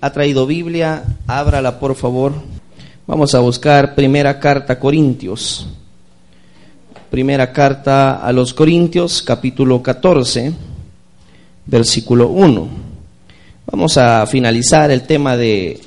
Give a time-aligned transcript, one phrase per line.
[0.00, 2.32] ha traído Biblia, ábrala por favor.
[3.04, 5.66] Vamos a buscar primera carta a Corintios.
[7.10, 10.52] Primera carta a los Corintios, capítulo 14,
[11.66, 12.68] versículo 1.
[13.72, 15.80] Vamos a finalizar el tema de,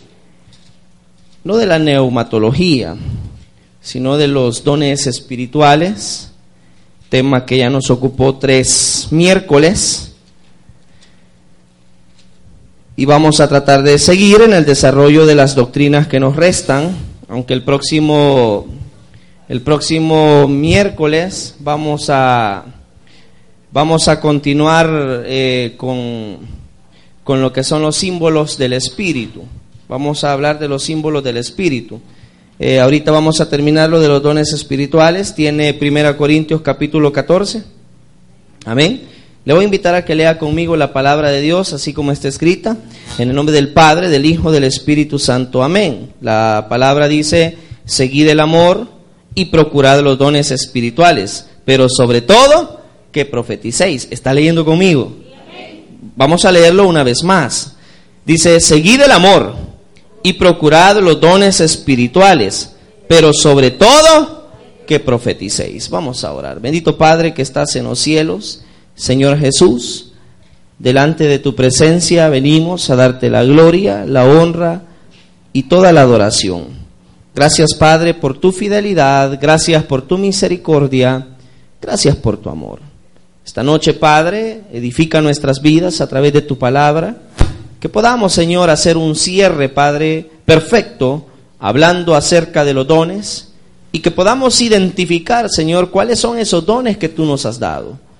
[1.45, 2.97] no de la neumatología,
[3.79, 6.33] sino de los dones espirituales,
[7.07, 10.10] tema que ya nos ocupó tres miércoles
[13.01, 16.95] y vamos a tratar de seguir en el desarrollo de las doctrinas que nos restan,
[17.29, 18.67] aunque el próximo,
[19.49, 22.63] el próximo miércoles vamos a,
[23.71, 26.37] vamos a continuar eh, con,
[27.23, 29.45] con lo que son los símbolos del Espíritu.
[29.89, 31.99] Vamos a hablar de los símbolos del Espíritu.
[32.59, 35.33] Eh, ahorita vamos a terminar lo de los dones espirituales.
[35.33, 37.63] Tiene 1 Corintios capítulo 14.
[38.63, 39.01] Amén.
[39.43, 42.27] Le voy a invitar a que lea conmigo la palabra de Dios, así como está
[42.27, 42.77] escrita,
[43.17, 45.63] en el nombre del Padre, del Hijo, del Espíritu Santo.
[45.63, 46.13] Amén.
[46.21, 48.87] La palabra dice, seguid el amor
[49.33, 54.07] y procurad los dones espirituales, pero sobre todo que profeticéis.
[54.11, 55.11] ¿Está leyendo conmigo?
[56.15, 57.77] Vamos a leerlo una vez más.
[58.23, 59.55] Dice, seguid el amor
[60.21, 62.75] y procurad los dones espirituales,
[63.07, 64.49] pero sobre todo
[64.85, 65.89] que profeticéis.
[65.89, 66.59] Vamos a orar.
[66.59, 68.61] Bendito Padre que estás en los cielos.
[69.01, 70.11] Señor Jesús,
[70.77, 74.83] delante de tu presencia venimos a darte la gloria, la honra
[75.53, 76.65] y toda la adoración.
[77.33, 81.29] Gracias Padre por tu fidelidad, gracias por tu misericordia,
[81.81, 82.79] gracias por tu amor.
[83.43, 87.23] Esta noche Padre, edifica nuestras vidas a través de tu palabra,
[87.79, 91.25] que podamos Señor hacer un cierre Padre perfecto,
[91.57, 93.51] hablando acerca de los dones,
[93.91, 98.10] y que podamos identificar Señor cuáles son esos dones que tú nos has dado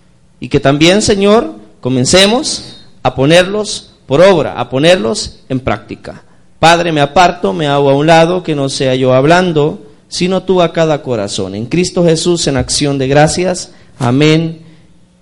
[0.42, 6.24] y que también, Señor, comencemos a ponerlos por obra, a ponerlos en práctica.
[6.60, 10.62] Padre, me aparto, me hago a un lado, que no sea yo hablando, sino tú
[10.62, 11.54] a cada corazón.
[11.54, 13.72] En Cristo Jesús, en acción de gracias.
[14.00, 14.62] Amén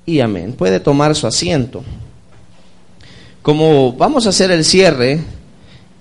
[0.05, 0.53] y amén.
[0.53, 1.83] Puede tomar su asiento.
[3.41, 5.19] Como vamos a hacer el cierre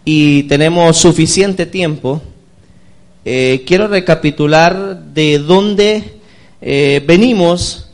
[0.05, 2.23] y tenemos suficiente tiempo,
[3.25, 6.21] eh, quiero recapitular de dónde
[6.61, 7.88] eh, venimos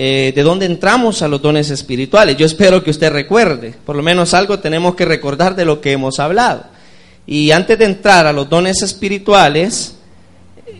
[0.00, 2.36] eh, de dónde entramos a los dones espirituales.
[2.36, 5.90] Yo espero que usted recuerde, por lo menos algo tenemos que recordar de lo que
[5.90, 6.66] hemos hablado.
[7.26, 9.96] Y antes de entrar a los dones espirituales,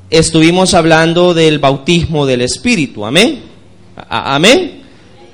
[0.09, 3.05] estuvimos hablando del bautismo del Espíritu.
[3.05, 3.43] Amén.
[4.09, 4.83] Amén.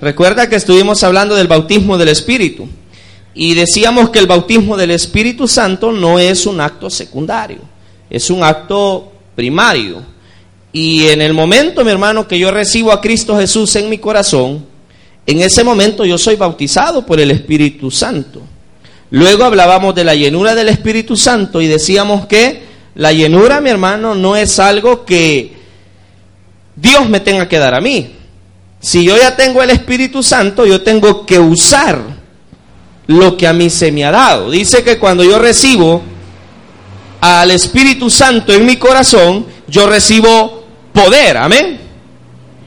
[0.01, 2.67] Recuerda que estuvimos hablando del bautismo del Espíritu.
[3.35, 7.59] Y decíamos que el bautismo del Espíritu Santo no es un acto secundario,
[8.09, 10.14] es un acto primario.
[10.75, 14.67] Y en el momento, mi hermano, que yo recibo a Cristo Jesús en mi corazón,
[15.25, 18.43] en ese momento yo soy bautizado por el Espíritu Santo.
[19.11, 22.65] Luego hablábamos de la llenura del Espíritu Santo y decíamos que
[22.97, 25.53] la llenura, mi hermano, no es algo que
[26.75, 28.11] Dios me tenga que dar a mí.
[28.81, 32.03] Si yo ya tengo el Espíritu Santo, yo tengo que usar
[33.07, 34.51] lo que a mí se me ha dado.
[34.51, 36.03] Dice que cuando yo recibo
[37.21, 40.64] al Espíritu Santo en mi corazón, yo recibo
[40.95, 41.79] poder, amén.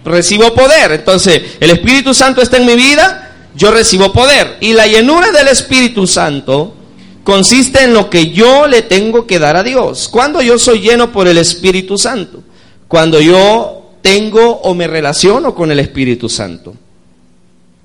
[0.05, 0.91] Recibo poder.
[0.91, 4.57] Entonces, el Espíritu Santo está en mi vida, yo recibo poder.
[4.61, 6.75] Y la llenura del Espíritu Santo
[7.23, 10.07] consiste en lo que yo le tengo que dar a Dios.
[10.07, 12.43] Cuando yo soy lleno por el Espíritu Santo,
[12.87, 16.73] cuando yo tengo o me relaciono con el Espíritu Santo.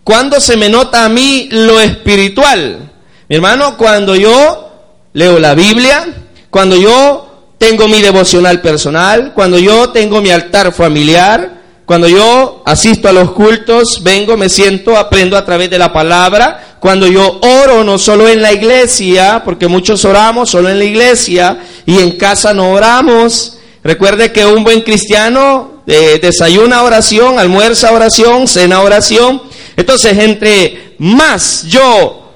[0.04, 2.90] Cuando se me nota a mí lo espiritual,
[3.28, 4.70] mi hermano, cuando yo
[5.12, 6.06] leo la Biblia,
[6.50, 7.31] cuando yo
[7.62, 13.30] tengo mi devocional personal, cuando yo tengo mi altar familiar, cuando yo asisto a los
[13.30, 18.28] cultos, vengo, me siento, aprendo a través de la palabra, cuando yo oro no solo
[18.28, 23.58] en la iglesia, porque muchos oramos solo en la iglesia y en casa no oramos.
[23.84, 29.40] Recuerde que un buen cristiano eh, desayuna oración, almuerza oración, cena oración.
[29.76, 32.28] Entonces, entre más yo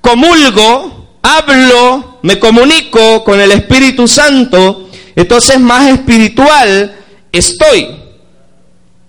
[0.00, 6.96] comulgo, hablo, me comunico con el Espíritu Santo, entonces más espiritual
[7.30, 7.96] estoy.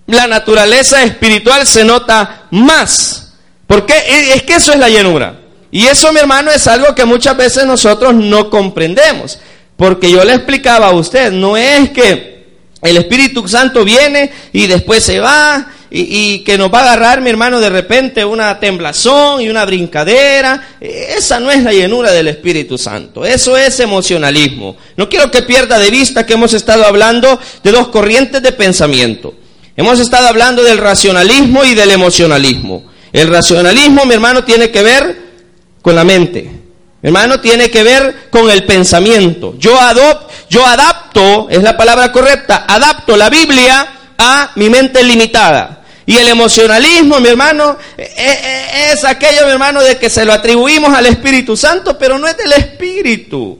[0.06, 3.32] La naturaleza espiritual se nota más.
[3.66, 3.94] Porque
[4.34, 5.40] es que eso es la llenura.
[5.70, 9.38] Y eso, mi hermano, es algo que muchas veces nosotros no comprendemos.
[9.76, 12.34] Porque yo le explicaba a usted, no es que
[12.82, 17.30] el Espíritu Santo viene y después se va y, que nos va a agarrar, mi
[17.30, 20.76] hermano, de repente una temblazón y una brincadera.
[20.80, 24.76] Esa no es la llenura del Espíritu Santo, eso es emocionalismo.
[24.96, 29.34] No quiero que pierda de vista que hemos estado hablando de dos corrientes de pensamiento.
[29.76, 32.90] Hemos estado hablando del racionalismo y del emocionalismo.
[33.12, 35.16] El racionalismo, mi hermano, tiene que ver
[35.80, 36.50] con la mente.
[37.02, 39.54] Hermano, tiene que ver con el pensamiento.
[39.58, 43.86] Yo adopto, yo adapto, es la palabra correcta, adapto la Biblia
[44.18, 45.83] a mi mente limitada.
[46.06, 50.32] Y el emocionalismo, mi hermano, e, e, es aquello, mi hermano, de que se lo
[50.32, 53.58] atribuimos al Espíritu Santo, pero no es del Espíritu.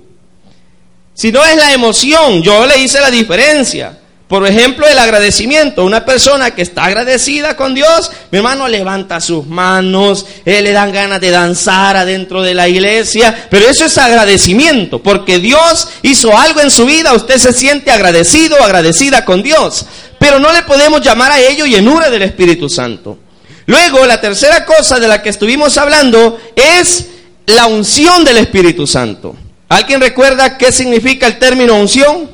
[1.14, 3.98] Si no es la emoción, yo le hice la diferencia.
[4.26, 5.84] Por ejemplo, el agradecimiento.
[5.84, 10.92] Una persona que está agradecida con Dios, mi hermano levanta sus manos, eh, le dan
[10.92, 16.62] ganas de danzar adentro de la iglesia, pero eso es agradecimiento, porque Dios hizo algo
[16.62, 19.86] en su vida, usted se siente agradecido agradecida con Dios,
[20.24, 23.18] pero no le podemos llamar a ello llenura del Espíritu Santo.
[23.66, 27.08] Luego, la tercera cosa de la que estuvimos hablando es
[27.44, 29.36] la unción del Espíritu Santo.
[29.68, 32.30] ¿Alguien recuerda qué significa el término unción?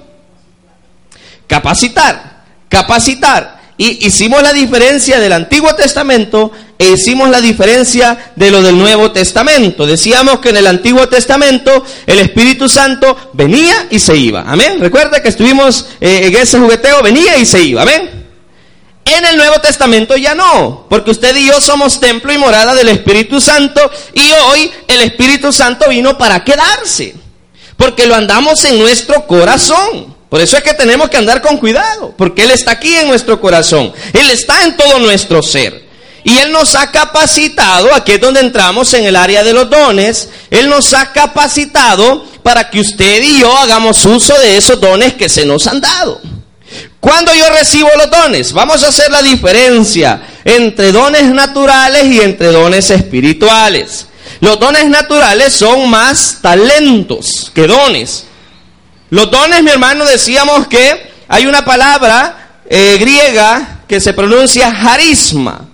[1.49, 3.60] Capacitar, capacitar.
[3.81, 9.11] Y hicimos la diferencia del Antiguo Testamento e hicimos la diferencia de lo del Nuevo
[9.11, 9.87] Testamento.
[9.87, 14.45] Decíamos que en el Antiguo Testamento el Espíritu Santo venía y se iba.
[14.47, 14.79] Amén.
[14.81, 17.81] Recuerda que estuvimos eh, en ese jugueteo, venía y se iba.
[17.81, 18.27] Amén.
[19.07, 22.91] En el Nuevo Testamento ya no, porque usted y yo somos templo y morada del
[22.91, 23.81] Espíritu Santo
[24.13, 27.15] y hoy el Espíritu Santo vino para quedarse
[27.79, 30.20] porque lo andamos en nuestro corazón.
[30.31, 33.41] Por eso es que tenemos que andar con cuidado, porque Él está aquí en nuestro
[33.41, 35.91] corazón, Él está en todo nuestro ser.
[36.23, 40.29] Y Él nos ha capacitado, aquí es donde entramos en el área de los dones,
[40.51, 45.29] Él nos ha capacitado para que usted y yo hagamos uso de esos dones que
[45.29, 46.21] se nos han dado.
[47.01, 52.53] Cuando yo recibo los dones, vamos a hacer la diferencia entre dones naturales y entre
[52.53, 54.07] dones espirituales.
[54.41, 58.27] Los dones naturales son más talentos que dones.
[59.11, 65.67] Los dones, mi hermano, decíamos que hay una palabra eh, griega que se pronuncia harisma.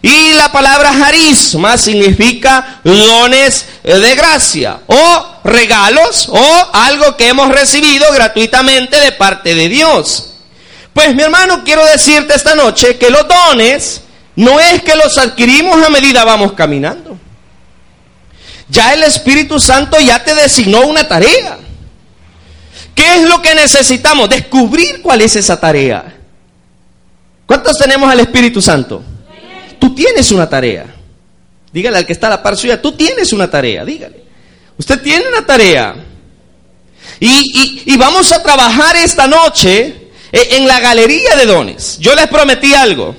[0.00, 7.48] Y la palabra harisma significa dones eh, de gracia o regalos o algo que hemos
[7.48, 10.34] recibido gratuitamente de parte de Dios.
[10.92, 14.02] Pues mi hermano, quiero decirte esta noche que los dones
[14.36, 17.18] no es que los adquirimos a medida vamos caminando.
[18.68, 21.58] Ya el Espíritu Santo ya te designó una tarea.
[22.94, 24.28] ¿Qué es lo que necesitamos?
[24.28, 26.16] Descubrir cuál es esa tarea.
[27.46, 29.02] ¿Cuántos tenemos al Espíritu Santo?
[29.78, 30.86] Tú tienes una tarea.
[31.72, 34.22] Dígale al que está a la par suya, tú tienes una tarea, dígale.
[34.78, 35.94] Usted tiene una tarea.
[37.20, 41.98] Y, y vamos a trabajar esta noche en la galería de dones.
[41.98, 43.14] Yo les prometí algo.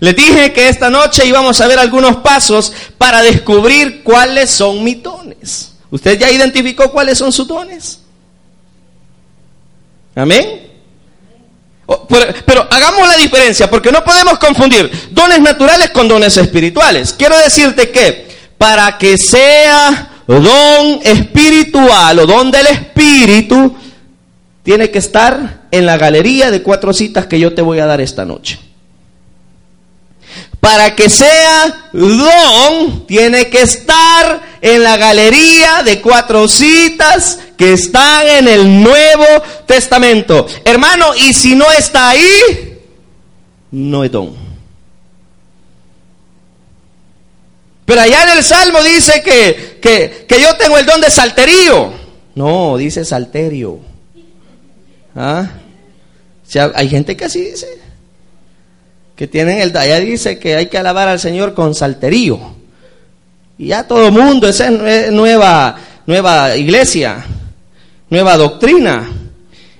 [0.00, 5.02] Les dije que esta noche íbamos a ver algunos pasos para descubrir cuáles son mis
[5.02, 5.72] dones.
[5.90, 8.00] ¿Usted ya identificó cuáles son sus dones?
[10.16, 10.62] Amén.
[12.46, 17.14] Pero hagamos la diferencia, porque no podemos confundir dones naturales con dones espirituales.
[17.16, 18.26] Quiero decirte que
[18.58, 23.76] para que sea don espiritual o don del espíritu,
[24.64, 28.00] tiene que estar en la galería de cuatro citas que yo te voy a dar
[28.00, 28.58] esta noche.
[30.66, 38.26] Para que sea don, tiene que estar en la galería de cuatro citas que están
[38.26, 40.44] en el Nuevo Testamento.
[40.64, 42.80] Hermano, y si no está ahí,
[43.70, 44.34] no es don.
[47.84, 49.78] Pero allá en el Salmo dice que,
[50.28, 51.92] que, yo tengo el don de salterío.
[52.34, 53.78] No, dice salterio.
[55.14, 55.48] ¿Ah?
[56.74, 57.85] hay gente que así dice
[59.16, 62.38] que tienen el allá dice que hay que alabar al Señor con salterío.
[63.58, 67.24] Y ya todo mundo, esa es nueva, nueva iglesia,
[68.10, 69.10] nueva doctrina.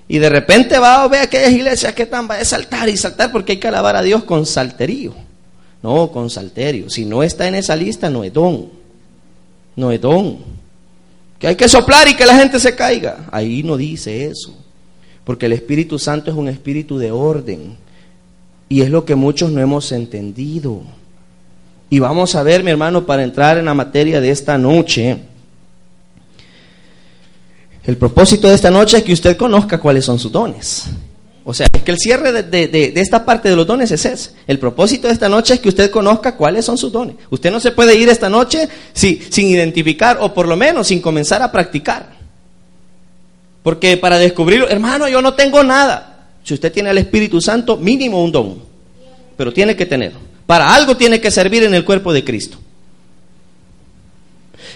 [0.09, 3.31] Y de repente va a ver aquellas iglesias que están, va a saltar y saltar
[3.31, 5.14] porque hay que alabar a Dios con salterío.
[5.83, 6.88] No, con salterio.
[6.88, 8.71] Si no está en esa lista, no es don.
[9.76, 10.38] No es don.
[11.38, 13.26] Que hay que soplar y que la gente se caiga.
[13.31, 14.57] Ahí no dice eso.
[15.25, 17.76] Porque el Espíritu Santo es un espíritu de orden
[18.69, 20.83] y es lo que muchos no hemos entendido.
[21.89, 25.19] Y vamos a ver, mi hermano, para entrar en la materia de esta noche.
[27.85, 30.85] El propósito de esta noche es que usted conozca cuáles son sus dones.
[31.45, 34.31] O sea, es que el cierre de, esta parte de los dones es ese.
[34.49, 37.15] El propósito de esta noche es que usted conozca cuáles son sus dones.
[37.31, 41.43] Usted no se puede ir esta noche sin identificar o por lo menos sin comenzar
[41.43, 42.17] a practicar.
[43.63, 46.16] Porque para descubrirlo, hermano, yo no tengo nada.
[46.47, 48.62] Si usted tiene al Espíritu Santo, mínimo un don.
[49.37, 50.12] Pero tiene que tener.
[50.47, 52.57] Para algo tiene que servir en el cuerpo de Cristo.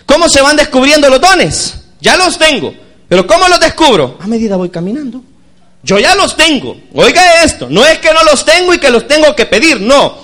[0.05, 1.81] ¿Cómo se van descubriendo los dones?
[2.00, 2.75] Ya los tengo.
[3.09, 4.19] Pero ¿cómo los descubro?
[4.21, 5.23] A medida voy caminando.
[5.85, 6.77] Yo ya los tengo.
[6.93, 7.69] Oiga esto.
[7.71, 9.81] No es que no los tengo y que los tengo que pedir.
[9.81, 10.19] No.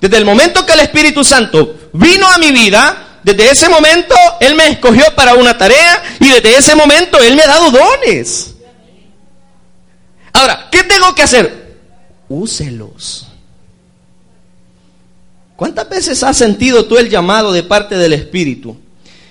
[0.00, 4.54] Desde el momento que el Espíritu Santo vino a mi vida, desde ese momento Él
[4.54, 8.51] me escogió para una tarea y desde ese momento Él me ha dado dones.
[10.32, 11.76] Ahora, ¿qué tengo que hacer?
[12.28, 13.28] Úselos.
[15.56, 18.76] ¿Cuántas veces has sentido tú el llamado de parte del Espíritu?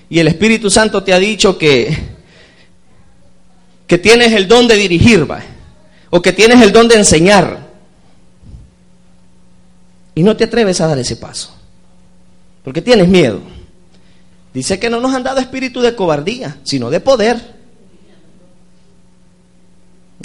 [0.09, 1.97] Y el Espíritu Santo te ha dicho que,
[3.87, 5.41] que tienes el don de dirigir, ¿va?
[6.11, 7.71] o que tienes el don de enseñar.
[10.13, 11.55] Y no te atreves a dar ese paso,
[12.63, 13.41] porque tienes miedo.
[14.53, 17.60] Dice que no nos han dado espíritu de cobardía, sino de poder.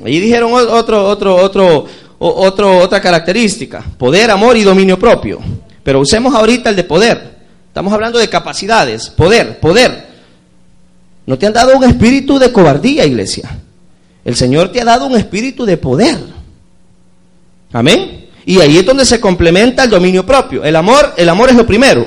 [0.05, 1.87] Ahí dijeron otro, otro, otro,
[2.19, 5.41] otro, otra característica, poder, amor y dominio propio.
[5.83, 7.37] Pero usemos ahorita el de poder.
[7.69, 10.07] Estamos hablando de capacidades, poder, poder.
[11.27, 13.59] No te han dado un espíritu de cobardía, iglesia.
[14.25, 16.19] El Señor te ha dado un espíritu de poder.
[17.73, 18.27] Amén.
[18.45, 20.65] Y ahí es donde se complementa el dominio propio.
[20.65, 22.07] El amor, el amor es lo primero.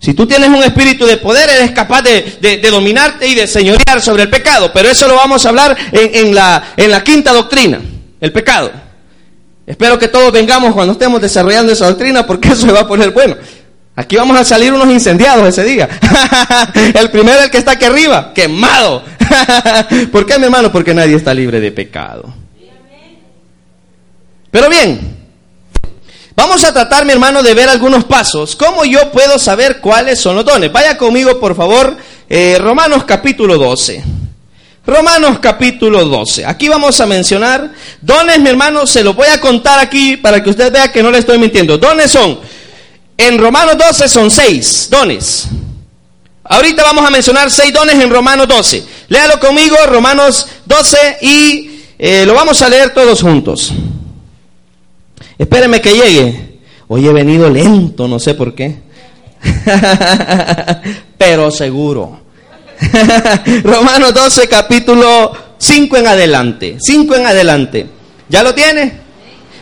[0.00, 4.24] Si tú tienes un espíritu de poder, eres capaz de, dominarte y de señorear sobre
[4.24, 4.70] el pecado.
[4.72, 7.80] Pero eso lo vamos a hablar en, la, quinta doctrina,
[8.20, 8.70] el pecado.
[9.66, 13.10] Espero que todos vengamos cuando estemos desarrollando esa doctrina porque eso se va a poner
[13.10, 13.36] bueno.
[13.96, 15.88] Aquí vamos a salir unos incendiados ese día.
[16.94, 19.02] el primero, el que está aquí arriba, quemado.
[20.12, 20.70] ¿Por qué, mi hermano?
[20.70, 22.32] Porque nadie está libre de pecado.
[24.52, 25.17] Pero bien,
[26.38, 28.54] Vamos a tratar, mi hermano, de ver algunos pasos.
[28.54, 30.70] ¿Cómo yo puedo saber cuáles son los dones?
[30.70, 31.96] Vaya conmigo, por favor,
[32.28, 34.04] eh, Romanos capítulo 12.
[34.86, 36.46] Romanos capítulo 12.
[36.46, 40.50] Aquí vamos a mencionar dones, mi hermano, se los voy a contar aquí para que
[40.50, 41.76] usted vea que no le estoy mintiendo.
[41.76, 42.38] Dones son,
[43.16, 45.48] en Romanos 12 son seis dones.
[46.44, 48.84] Ahorita vamos a mencionar seis dones en Romanos 12.
[49.08, 53.72] Léalo conmigo, Romanos 12, y eh, lo vamos a leer todos juntos.
[55.38, 56.58] Espéreme que llegue.
[56.88, 58.76] Hoy he venido lento, no sé por qué.
[61.18, 62.20] Pero seguro.
[63.64, 66.76] Romanos 12, capítulo 5 en adelante.
[66.80, 67.86] 5 en adelante.
[68.28, 69.08] ¿Ya lo tiene?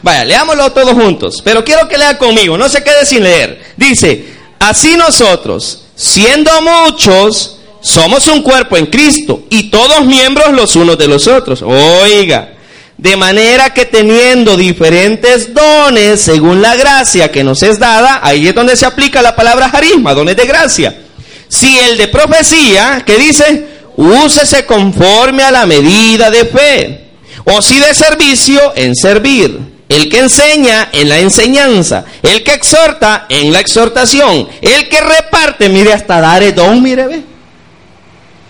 [0.03, 1.43] Vaya, leámoslo todos juntos.
[1.45, 3.61] Pero quiero que lea conmigo, no se quede sin leer.
[3.77, 4.25] Dice,
[4.59, 11.09] así nosotros, siendo muchos, somos un cuerpo en Cristo y todos miembros los unos de
[11.09, 11.63] los otros.
[11.63, 12.56] Oiga,
[12.99, 18.55] de manera que teniendo diferentes dones según la gracia que nos es dada, ahí es
[18.55, 20.97] donde se aplica la palabra carisma, dones de gracia.
[21.49, 27.01] Si el de profecía, que dice, úsese conforme a la medida de fe.
[27.45, 29.59] O si de servicio, en servir.
[29.89, 32.05] El que enseña en la enseñanza.
[32.23, 34.49] El que exhorta en la exhortación.
[34.61, 37.36] El que reparte, mire hasta dar el don, mire, ve.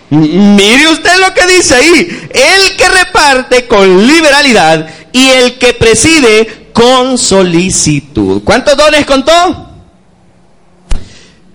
[0.09, 2.29] Mire usted lo que dice ahí.
[2.31, 8.41] El que reparte con liberalidad y el que preside con solicitud.
[8.43, 9.67] ¿Cuántos dones contó?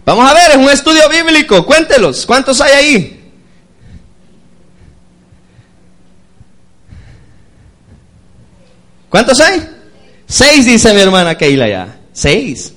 [0.05, 1.65] Vamos a ver, es un estudio bíblico.
[1.65, 2.27] Cuéntelos.
[2.27, 3.19] ¿Cuántos hay ahí?
[9.09, 9.69] ¿Cuántos hay?
[10.27, 11.97] Seis, dice mi hermana Keila ya.
[12.13, 12.73] Seis.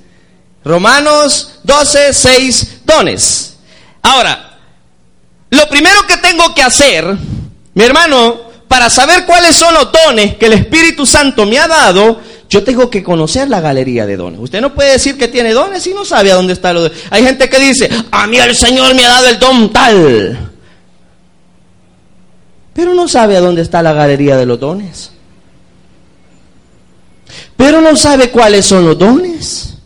[0.64, 3.56] Romanos 12, seis dones.
[4.02, 4.55] Ahora,
[5.50, 7.06] lo primero que tengo que hacer,
[7.74, 12.20] mi hermano, para saber cuáles son los dones que el Espíritu Santo me ha dado,
[12.50, 14.40] yo tengo que conocer la galería de dones.
[14.40, 17.04] Usted no puede decir que tiene dones si no sabe a dónde está los dones.
[17.10, 20.52] Hay gente que dice, a mí el Señor me ha dado el don tal.
[22.74, 25.12] Pero no sabe a dónde está la galería de los dones.
[27.56, 29.78] Pero no sabe cuáles son los dones.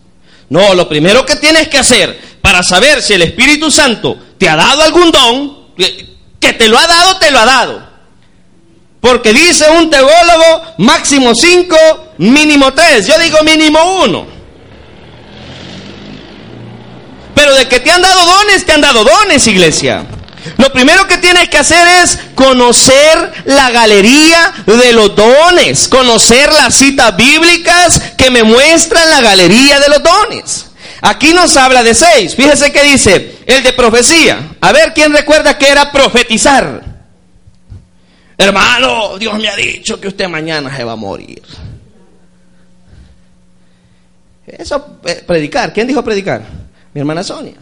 [0.49, 4.55] No, lo primero que tienes que hacer para saber si el Espíritu Santo te ha
[4.55, 5.57] dado algún don,
[6.39, 7.89] que te lo ha dado, te lo ha dado.
[9.01, 11.77] Porque dice un teólogo, máximo cinco,
[12.17, 13.05] mínimo tres.
[13.07, 14.25] Yo digo mínimo uno.
[17.35, 20.05] Pero de que te han dado dones, te han dado dones, iglesia.
[20.57, 26.75] Lo primero que tienes que hacer es conocer la galería de los dones, conocer las
[26.75, 30.68] citas bíblicas que me muestran la galería de los dones.
[31.01, 32.35] Aquí nos habla de seis.
[32.35, 34.55] Fíjese que dice, el de profecía.
[34.59, 36.83] A ver, ¿quién recuerda que era profetizar?
[38.37, 41.41] Hermano, Dios me ha dicho que usted mañana se va a morir.
[44.45, 45.73] Eso, eh, predicar.
[45.73, 46.43] ¿Quién dijo predicar?
[46.93, 47.57] Mi hermana Sonia.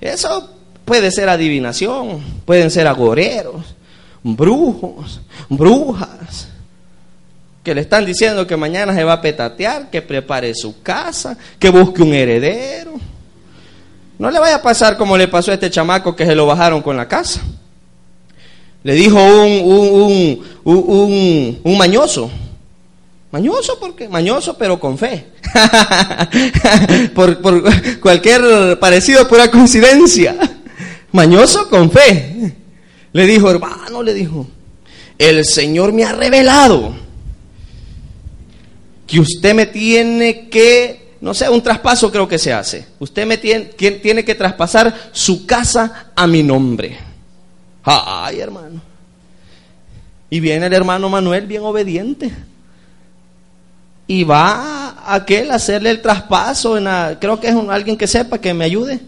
[0.00, 0.50] Eso
[0.84, 3.74] puede ser adivinación, pueden ser agoreros,
[4.22, 6.48] brujos, brujas
[7.70, 11.70] que le están diciendo que mañana se va a petatear, que prepare su casa, que
[11.70, 12.94] busque un heredero.
[14.18, 16.82] No le vaya a pasar como le pasó a este chamaco que se lo bajaron
[16.82, 17.40] con la casa.
[18.82, 22.28] Le dijo un, un, un, un mañoso,
[23.30, 25.26] Mañoso porque, mañoso pero con fe.
[27.14, 27.62] por, por
[28.00, 30.34] cualquier parecido, pura coincidencia.
[31.12, 32.52] Mañoso con fe.
[33.12, 34.48] Le dijo, hermano, le dijo,
[35.16, 37.09] el Señor me ha revelado
[39.10, 42.86] que usted me tiene que, no sé, un traspaso creo que se hace.
[43.00, 46.96] Usted me tiene, tiene que traspasar su casa a mi nombre.
[47.82, 48.80] Ay, hermano.
[50.30, 52.30] Y viene el hermano Manuel bien obediente.
[54.06, 56.78] Y va a aquel a hacerle el traspaso.
[56.78, 56.84] En
[57.18, 59.00] creo que es alguien que sepa que me ayude.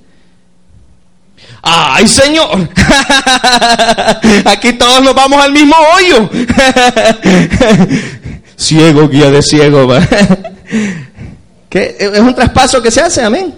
[1.63, 2.69] ¡Ay, Señor!
[4.47, 6.29] Aquí todos nos vamos al mismo hoyo.
[8.63, 9.89] ciego, guía de ciego.
[11.69, 11.97] ¿Qué?
[11.99, 13.55] Es un traspaso que se hace, amén.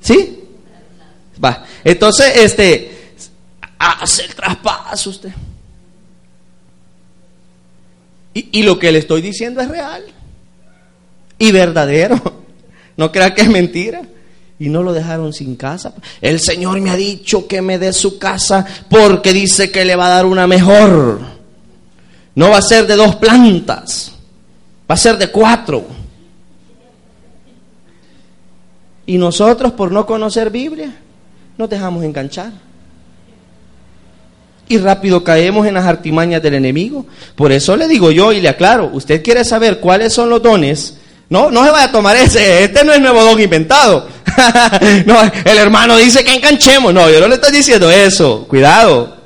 [0.00, 0.44] ¿Sí?
[1.42, 1.64] Va.
[1.84, 3.14] Entonces, este,
[3.78, 5.30] hace el traspaso usted.
[8.34, 10.04] Y, lo que le estoy diciendo es real
[11.38, 12.44] y verdadero.
[12.98, 14.00] No crea que es mentira.
[14.58, 15.92] Y no lo dejaron sin casa.
[16.22, 20.06] El Señor me ha dicho que me dé su casa porque dice que le va
[20.06, 21.35] a dar una mejor.
[22.36, 24.12] No va a ser de dos plantas,
[24.88, 25.84] va a ser de cuatro.
[29.06, 30.96] Y nosotros, por no conocer Biblia,
[31.58, 32.52] nos dejamos enganchar
[34.68, 37.06] y rápido caemos en las artimañas del enemigo.
[37.34, 40.98] Por eso le digo yo y le aclaro, usted quiere saber cuáles son los dones,
[41.28, 44.08] no, no se vaya a tomar ese, este no es nuevo don inventado.
[45.44, 49.16] el hermano dice que enganchemos, no, yo no le estoy diciendo eso, cuidado.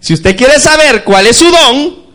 [0.00, 2.07] Si usted quiere saber cuál es su don,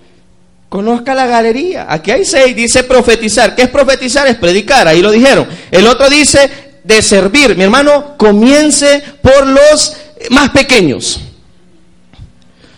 [0.73, 1.85] conozca la galería.
[1.87, 3.53] Aquí hay seis, dice profetizar.
[3.53, 4.25] ¿Qué es profetizar?
[4.25, 5.47] Es predicar, ahí lo dijeron.
[5.69, 7.55] El otro dice de servir.
[7.55, 9.95] Mi hermano, comience por los
[10.31, 11.19] más pequeños.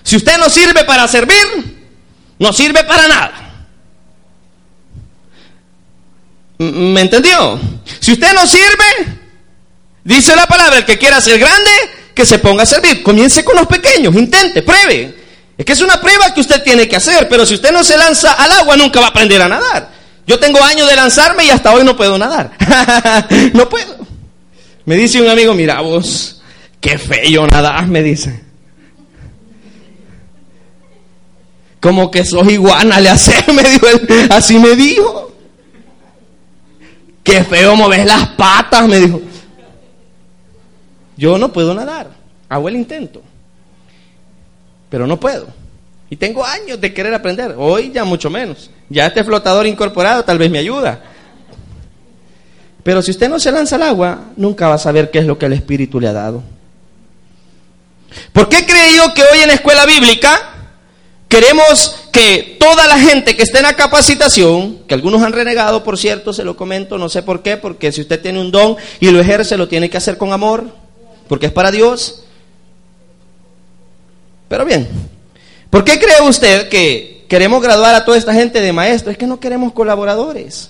[0.03, 1.37] Si usted no sirve para servir,
[2.37, 3.65] no sirve para nada.
[6.57, 7.57] ¿Me entendió?
[8.01, 9.19] Si usted no sirve,
[10.03, 11.71] dice la palabra, el que quiera ser grande,
[12.13, 13.01] que se ponga a servir.
[13.01, 15.24] Comience con los pequeños, intente, pruebe.
[15.57, 17.97] Es que es una prueba que usted tiene que hacer, pero si usted no se
[17.97, 19.89] lanza al agua, nunca va a aprender a nadar.
[20.27, 22.51] Yo tengo años de lanzarme y hasta hoy no puedo nadar.
[23.53, 23.95] no puedo.
[24.85, 26.41] Me dice un amigo, mira vos,
[26.81, 28.43] qué feo nadar, me dice.
[31.79, 35.31] Como que sos iguana, le hace, me dijo él, así me dijo.
[37.23, 39.21] Qué feo mover las patas, me dijo.
[41.17, 42.09] Yo no puedo nadar,
[42.49, 43.21] hago el intento,
[44.95, 45.47] pero no puedo.
[46.09, 48.69] Y tengo años de querer aprender, hoy ya mucho menos.
[48.87, 51.01] Ya este flotador incorporado tal vez me ayuda.
[52.81, 55.37] Pero si usted no se lanza al agua, nunca va a saber qué es lo
[55.37, 56.43] que el Espíritu le ha dado.
[58.31, 60.53] ¿Por qué cree yo que hoy en la escuela bíblica
[61.27, 65.97] Queremos que toda la gente que esté en la capacitación, que algunos han renegado, por
[65.97, 69.11] cierto, se lo comento, no sé por qué, porque si usted tiene un don y
[69.11, 70.63] lo ejerce, lo tiene que hacer con amor,
[71.27, 72.24] porque es para Dios.
[74.55, 74.87] Pero bien,
[75.69, 79.11] ¿por qué cree usted que queremos graduar a toda esta gente de maestro?
[79.11, 80.69] Es que no queremos colaboradores.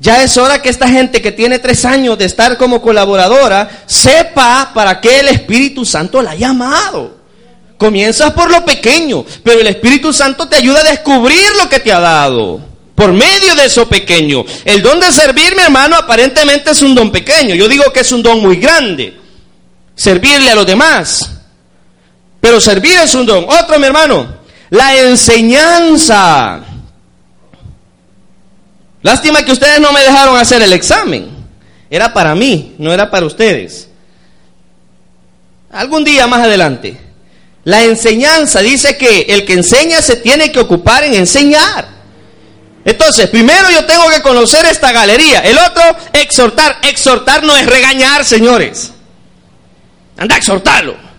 [0.00, 4.72] Ya es hora que esta gente que tiene tres años de estar como colaboradora sepa
[4.74, 7.18] para qué el Espíritu Santo la ha llamado.
[7.78, 11.92] Comienzas por lo pequeño, pero el Espíritu Santo te ayuda a descubrir lo que te
[11.92, 12.60] ha dado.
[12.96, 14.44] Por medio de eso pequeño.
[14.64, 17.54] El don de servir, mi hermano, aparentemente es un don pequeño.
[17.54, 19.16] Yo digo que es un don muy grande.
[19.94, 21.41] Servirle a los demás.
[22.42, 23.46] Pero servir es un don.
[23.48, 24.26] Otro, mi hermano,
[24.68, 26.60] la enseñanza.
[29.00, 31.30] Lástima que ustedes no me dejaron hacer el examen.
[31.88, 33.86] Era para mí, no era para ustedes.
[35.70, 37.00] Algún día más adelante.
[37.62, 41.86] La enseñanza dice que el que enseña se tiene que ocupar en enseñar.
[42.84, 45.42] Entonces, primero yo tengo que conocer esta galería.
[45.42, 46.78] El otro, exhortar.
[46.82, 48.90] Exhortar no es regañar, señores.
[50.16, 51.11] Anda a exhortarlo.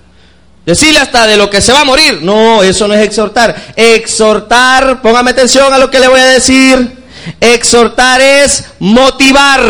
[0.65, 2.19] Decirle hasta de lo que se va a morir.
[2.21, 3.73] No, eso no es exhortar.
[3.75, 7.03] Exhortar, póngame atención a lo que le voy a decir.
[7.39, 9.61] Exhortar es motivar.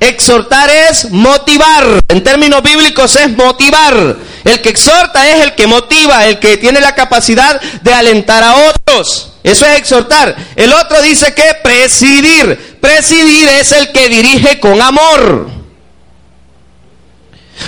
[0.00, 2.00] Exhortar es motivar.
[2.08, 4.16] En términos bíblicos es motivar.
[4.44, 8.54] El que exhorta es el que motiva, el que tiene la capacidad de alentar a
[8.54, 9.32] otros.
[9.42, 10.36] Eso es exhortar.
[10.54, 12.78] El otro dice que presidir.
[12.80, 15.57] Presidir es el que dirige con amor.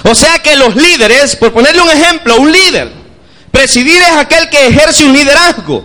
[0.05, 2.93] O sea que los líderes, por ponerle un ejemplo, un líder,
[3.51, 5.85] presidir es aquel que ejerce un liderazgo.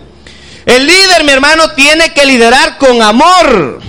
[0.65, 3.81] El líder, mi hermano, tiene que liderar con amor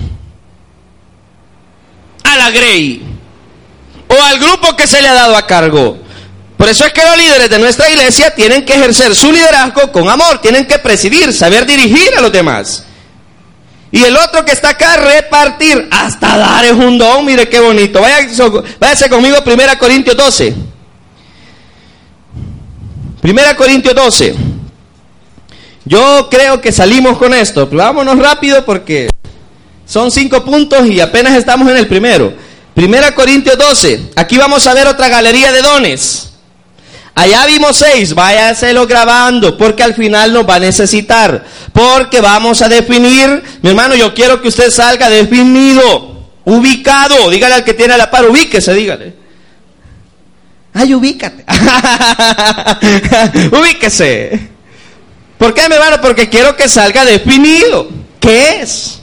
[2.23, 3.03] a la Grey
[4.07, 5.97] o al grupo que se le ha dado a cargo.
[6.57, 10.09] Por eso es que los líderes de nuestra iglesia tienen que ejercer su liderazgo con
[10.09, 12.83] amor, tienen que presidir, saber dirigir a los demás.
[13.91, 18.01] Y el otro que está acá, repartir, hasta dar es un don, mire qué bonito.
[18.01, 20.53] Váyase, conmigo, 1 Corintios 12.
[23.23, 24.35] 1 Corintios 12.
[25.85, 29.09] Yo creo que salimos con esto, vámonos rápido porque
[29.85, 32.33] son cinco puntos y apenas estamos en el primero.
[32.75, 34.11] 1 Corintios 12.
[34.17, 36.33] Aquí vamos a ver otra galería de dones.
[37.17, 41.43] Allá vimos seis, váyaselo grabando, porque al final nos va a necesitar.
[41.73, 47.31] Porque vamos a definir, mi hermano, yo quiero que usted salga definido, ubicado.
[47.31, 49.15] Dígale al que tiene a la par, ubíquese, dígale.
[50.75, 51.43] Ay, ubícate.
[53.51, 54.49] ubíquese.
[55.39, 55.99] ¿Por qué, mi hermano?
[55.99, 57.89] Porque quiero que salga definido.
[58.19, 59.01] ¿Qué es?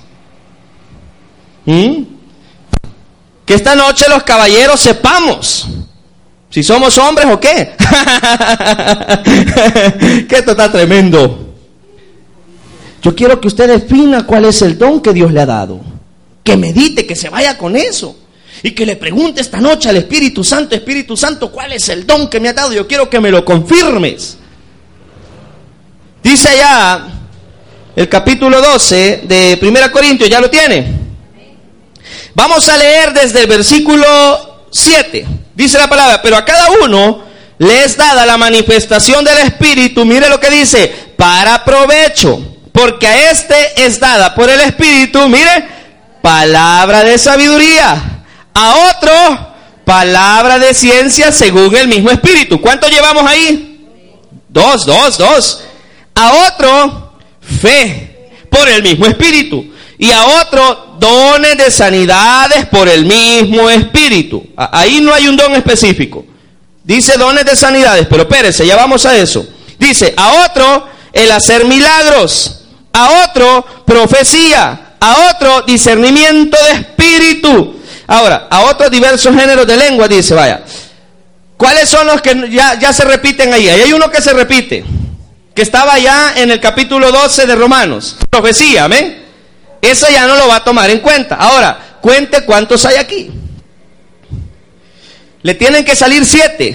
[1.64, 2.05] ¿Mm?
[3.44, 5.66] Que esta noche los caballeros sepamos
[6.55, 7.51] si somos hombres o qué.
[10.29, 11.53] que esto está tremendo.
[13.03, 15.81] Yo quiero que usted defina cuál es el don que Dios le ha dado.
[16.45, 18.17] Que medite, que se vaya con eso.
[18.62, 22.31] Y que le pregunte esta noche al Espíritu Santo, Espíritu Santo, ¿cuál es el don
[22.31, 22.73] que me ha dado?
[22.73, 24.37] Yo quiero que me lo confirmes.
[26.23, 27.05] Dice allá
[27.97, 30.87] el capítulo 12 de 1 Corintios, ¿ya lo tiene?
[32.33, 35.25] Vamos a leer desde el versículo 7.
[35.55, 37.23] Dice la palabra, pero a cada uno
[37.59, 43.31] le es dada la manifestación del Espíritu, mire lo que dice, para provecho, porque a
[43.31, 45.69] este es dada por el Espíritu, mire,
[46.21, 52.61] palabra de sabiduría, a otro palabra de ciencia según el mismo Espíritu.
[52.61, 53.87] ¿Cuánto llevamos ahí?
[54.49, 55.61] Dos, dos, dos.
[56.15, 59.74] A otro fe por el mismo Espíritu
[60.05, 64.47] y a otro dones de sanidades por el mismo Espíritu.
[64.55, 66.27] Ahí no hay un don específico.
[66.83, 69.47] Dice dones de sanidades, pero espérese, ya vamos a eso.
[69.79, 77.77] Dice, a otro el hacer milagros, a otro profecía, a otro discernimiento de espíritu.
[78.07, 80.64] Ahora, a otros diversos géneros de lengua, dice, vaya.
[81.57, 83.71] ¿Cuáles son los que ya, ya se repiten ahí?
[83.71, 84.85] Ahí hay uno que se repite,
[85.55, 88.17] que estaba ya en el capítulo 12 de Romanos.
[88.29, 89.24] Profecía, amén.
[89.85, 91.37] Eso ya no lo va a tomar en cuenta.
[91.37, 93.31] Ahora, cuente cuántos hay aquí.
[95.42, 96.75] Le tienen que salir siete.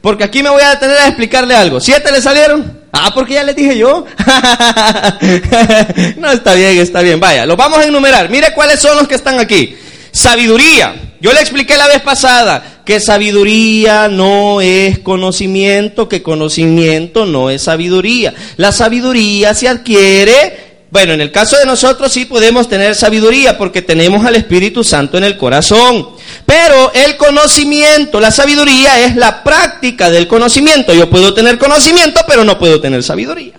[0.00, 1.80] Porque aquí me voy a detener a explicarle algo.
[1.80, 2.80] ¿Siete le salieron?
[2.92, 4.04] Ah, porque ya les dije yo.
[6.16, 7.20] no, está bien, está bien.
[7.20, 8.28] Vaya, los vamos a enumerar.
[8.30, 9.76] Mire cuáles son los que están aquí.
[10.10, 10.96] Sabiduría.
[11.20, 17.62] Yo le expliqué la vez pasada que sabiduría no es conocimiento, que conocimiento no es
[17.62, 18.34] sabiduría.
[18.56, 23.82] La sabiduría se adquiere, bueno, en el caso de nosotros sí podemos tener sabiduría porque
[23.82, 26.08] tenemos al Espíritu Santo en el corazón.
[26.44, 30.92] Pero el conocimiento, la sabiduría es la práctica del conocimiento.
[30.92, 33.54] Yo puedo tener conocimiento, pero no puedo tener sabiduría.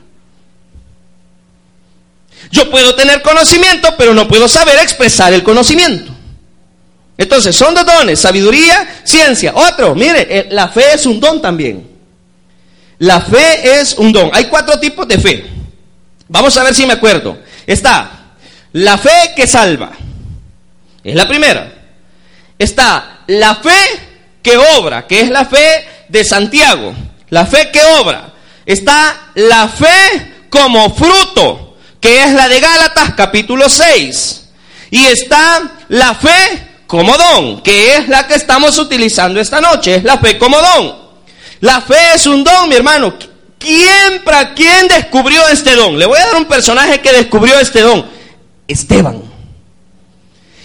[2.51, 6.12] Yo puedo tener conocimiento, pero no puedo saber expresar el conocimiento.
[7.23, 9.53] Entonces, son dos dones, sabiduría, ciencia.
[9.55, 11.89] Otro, mire, eh, la fe es un don también.
[12.99, 14.29] La fe es un don.
[14.33, 15.45] Hay cuatro tipos de fe.
[16.27, 17.37] Vamos a ver si me acuerdo.
[17.65, 18.35] Está
[18.73, 19.91] la fe que salva.
[21.01, 21.71] Es la primera.
[22.59, 23.77] Está la fe
[24.41, 26.93] que obra, que es la fe de Santiago.
[27.29, 28.33] La fe que obra.
[28.65, 34.43] Está la fe como fruto, que es la de Gálatas capítulo 6.
[34.91, 40.03] Y está la fe como don, que es la que estamos utilizando esta noche, es
[40.03, 41.03] la fe como don.
[41.61, 43.13] La fe es un don, mi hermano.
[43.57, 45.97] ¿Quién, para quién descubrió este don?
[45.97, 48.05] Le voy a dar un personaje que descubrió este don.
[48.67, 49.23] Esteban.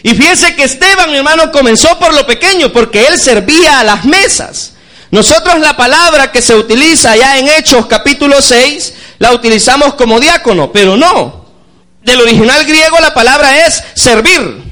[0.03, 4.05] Y fíjense que Esteban, mi hermano, comenzó por lo pequeño, porque él servía a las
[4.05, 4.73] mesas.
[5.11, 10.71] Nosotros la palabra que se utiliza ya en Hechos capítulo 6, la utilizamos como diácono,
[10.73, 11.47] pero no.
[12.03, 14.68] Del original griego la palabra es servir.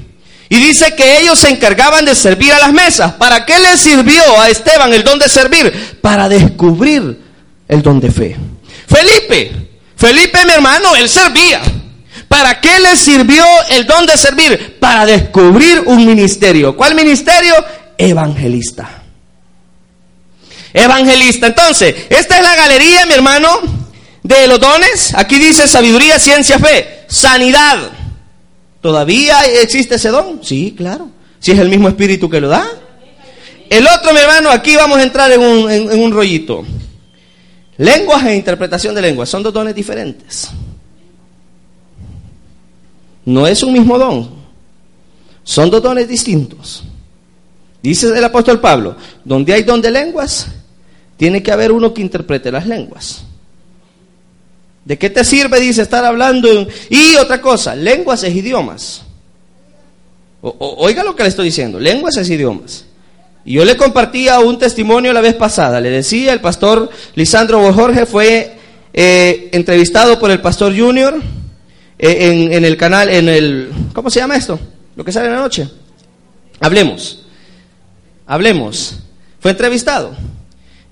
[0.49, 3.13] Y dice que ellos se encargaban de servir a las mesas.
[3.13, 5.97] ¿Para qué le sirvió a Esteban el don de servir?
[6.01, 7.19] Para descubrir
[7.67, 8.37] el don de fe.
[8.87, 9.51] Felipe,
[9.97, 11.61] Felipe mi hermano, él servía.
[12.27, 14.77] ¿Para qué le sirvió el don de servir?
[14.79, 16.75] Para descubrir un ministerio.
[16.75, 17.53] ¿Cuál ministerio?
[17.97, 19.03] Evangelista.
[20.73, 21.47] Evangelista.
[21.47, 23.49] Entonces, esta es la galería, mi hermano,
[24.23, 25.13] de los dones.
[25.15, 27.05] Aquí dice sabiduría, ciencia, fe.
[27.07, 27.77] Sanidad.
[28.87, 30.39] ¿Todavía existe ese don?
[30.41, 31.09] Sí, claro.
[31.39, 32.65] Si es el mismo espíritu que lo da.
[33.69, 36.63] El otro, mi hermano, aquí vamos a entrar en un, en, un rollito.
[37.79, 40.47] Lenguas e interpretación de lenguas son dos dones diferentes.
[43.25, 44.29] No es un mismo don.
[45.43, 46.85] Son dos dones distintos.
[47.83, 48.95] Dice el apóstol Pablo,
[49.25, 50.47] donde hay don de lenguas,
[51.17, 53.26] tiene que haber uno que interprete las lenguas.
[54.87, 56.47] ¿De qué te sirve, dice, estar hablando?
[56.89, 59.01] Y otra cosa, lenguas es idiomas.
[60.39, 62.85] oiga lo que le estoy diciendo, lenguas es idiomas.
[63.43, 65.81] Y yo le compartía un testimonio la vez pasada.
[65.81, 68.55] Le decía, el pastor Lisandro Jorge fue
[68.93, 71.21] eh, entrevistado por el pastor Junior
[71.99, 74.57] eh, en, el canal, en el, ¿cómo se llama esto?
[74.95, 75.67] Lo que sale en la noche.
[76.61, 77.25] Hablemos.
[78.25, 78.99] Hablemos.
[79.41, 80.15] Fue entrevistado.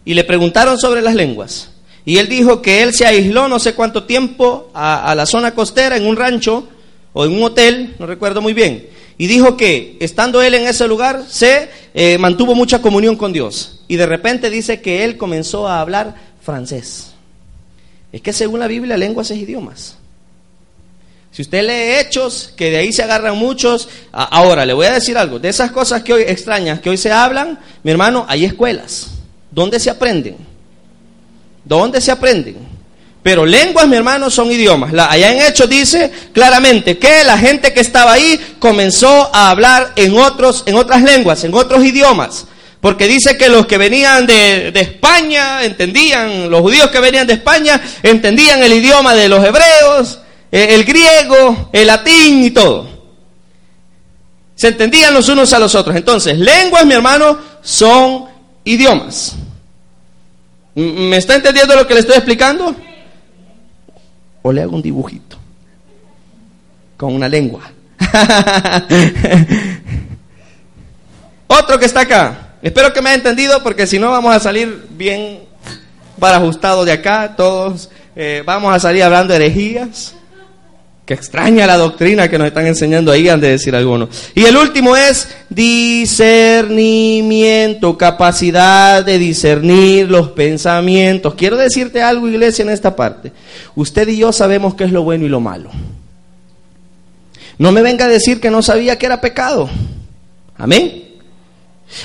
[0.04, 1.70] Y le preguntaron sobre las lenguas.
[2.06, 5.98] Y él dijo que él se aisló no sé cuánto tiempo a, la zona costera
[5.98, 6.68] en un rancho
[7.14, 10.88] o en un hotel, no recuerdo muy bien y dijo que estando él en ese
[10.88, 13.80] lugar se eh, mantuvo mucha comunión con Dios.
[13.88, 17.12] Y de repente dice que él comenzó a hablar francés.
[18.12, 19.98] Es que según la Biblia, lenguas es idiomas.
[21.32, 25.18] Si usted lee hechos, que de ahí se agarran muchos, ahora le voy a decir
[25.18, 29.12] algo, de esas cosas que hoy extrañas, que hoy se hablan, mi hermano, hay escuelas.
[29.52, 30.38] ¿Dónde se aprenden?
[31.66, 32.76] ¿Dónde se aprenden?
[33.26, 34.94] Pero lenguas, mi hermano, son idiomas.
[34.94, 40.16] allá en Hechos dice claramente que la gente que estaba ahí comenzó a hablar en,
[40.16, 42.46] otros, en otras lenguas, en otros idiomas.
[42.80, 47.82] Porque dice que los que venían de, España entendían, los judíos que venían de España
[48.04, 50.20] entendían el idioma de los hebreos,
[50.52, 52.88] eh, el griego, el latín y todo.
[54.54, 55.96] Se entendían los unos a los otros.
[55.96, 58.26] Entonces, lenguas, mi hermano, son
[58.64, 59.36] idiomas.
[60.76, 62.76] ¿Me está entendiendo lo que le estoy explicando?
[64.48, 65.38] o le hago un dibujito
[66.98, 67.64] con una lengua.
[71.48, 72.50] Otro que está acá.
[72.62, 75.40] Espero que me haya entendido porque si no vamos a salir bien
[76.20, 77.34] para ajustado de acá.
[77.36, 80.14] Todos eh, vamos a salir hablando herejías.
[81.06, 84.10] Que extraña la doctrina que nos están enseñando ahí, han de decir algunos.
[84.34, 91.36] Y el último es discernimiento, capacidad de discernir los pensamientos.
[91.36, 93.32] Quiero decirte algo, iglesia, en esta parte.
[93.76, 95.70] Usted y yo sabemos qué es lo bueno y lo malo.
[97.60, 99.70] No me venga a decir que no sabía que era pecado.
[100.58, 101.04] Amén.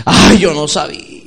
[0.04, 1.19] Ay, yo no sabía.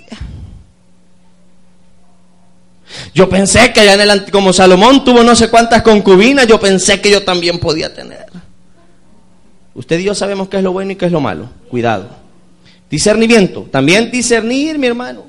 [3.14, 7.00] Yo pensé que allá en el como Salomón tuvo no sé cuántas concubinas, yo pensé
[7.00, 8.26] que yo también podía tener.
[9.76, 11.50] Usted y yo sabemos qué es lo bueno y qué es lo malo.
[11.70, 12.08] Cuidado.
[12.90, 13.68] Discernimiento.
[13.72, 15.26] También discernir, mi hermano.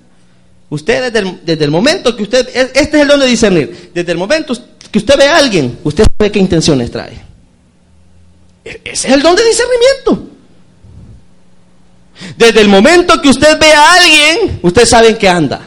[0.70, 1.12] Usted
[1.44, 3.90] desde el, momento que usted, este es el don de discernir.
[3.94, 4.54] Desde el momento
[4.90, 7.20] que usted ve a alguien, usted sabe qué intenciones trae.
[8.64, 10.30] E, ese es el don de discernimiento.
[12.36, 15.60] Desde el momento que usted ve a alguien, usted sabe en qué anda.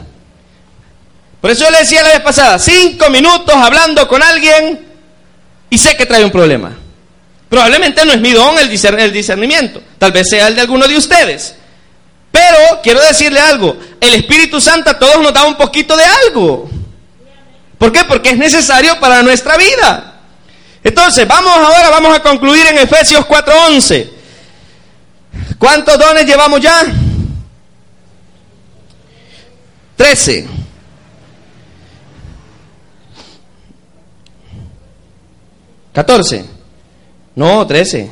[1.40, 4.86] Por eso yo le decía la vez pasada, cinco minutos hablando con alguien
[5.70, 6.76] y sé que trae un problema.
[7.48, 11.54] Probablemente no es mi don el, discernimiento, tal vez sea el de alguno de ustedes.
[12.30, 16.68] Pero quiero decirle algo, el Espíritu Santo a todos nos da un poquito de algo.
[17.78, 18.04] ¿Por qué?
[18.04, 20.20] Porque es necesario para nuestra vida.
[20.82, 24.10] Entonces, vamos ahora, vamos a concluir en Efesios 4:11.
[25.58, 26.84] ¿Cuántos dones llevamos ya?
[29.96, 30.57] Trece.
[35.98, 36.44] 14.
[37.34, 38.08] No, 13.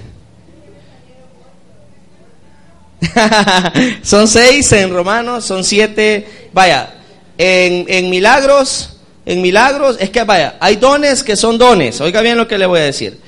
[4.03, 6.49] son 6 en Romanos, son 7.
[6.53, 6.94] Vaya,
[7.38, 12.01] en, en milagros, en milagros, es que vaya, hay dones que son dones.
[12.01, 13.20] Oiga bien lo que le voy a decir.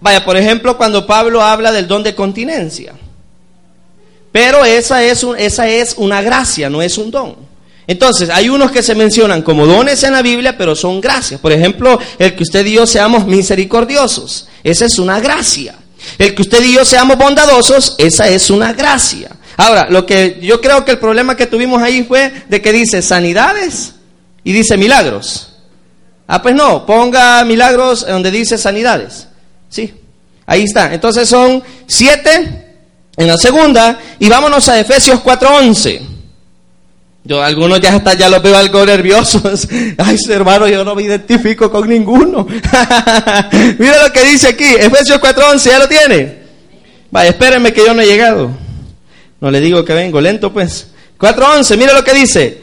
[0.00, 2.94] Vaya, por ejemplo, cuando Pablo habla del don de continencia.
[4.32, 7.47] Pero esa es, un, esa es una gracia, no es un don.
[7.88, 11.40] Entonces, hay unos que se mencionan como dones en la Biblia, pero son gracias.
[11.40, 15.74] Por ejemplo, el que usted y yo seamos misericordiosos, esa es una gracia.
[16.18, 19.30] El que usted y yo seamos bondadosos, esa es una gracia.
[19.56, 23.00] Ahora, lo que yo creo que el problema que tuvimos ahí fue de que dice
[23.00, 23.94] sanidades
[24.44, 25.54] y dice milagros.
[26.26, 29.28] Ah, pues no, ponga milagros donde dice sanidades.
[29.70, 29.94] Sí,
[30.44, 30.92] ahí está.
[30.92, 32.66] Entonces son siete
[33.16, 36.17] en la segunda y vámonos a Efesios 4:11.
[37.28, 39.68] Yo algunos ya hasta ya los veo algo nerviosos.
[39.98, 42.46] Ay, hermano, yo no me identifico con ninguno.
[43.78, 46.38] Mira lo que dice aquí, Efesios 4:11, ¿ya lo tiene?
[47.10, 48.50] Vaya, espérenme que yo no he llegado.
[49.42, 50.88] No le digo que vengo lento, pues.
[51.18, 52.62] 4:11, mira lo que dice.